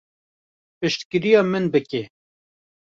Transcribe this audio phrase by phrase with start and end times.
[0.79, 2.01] Piştgiriya min bike.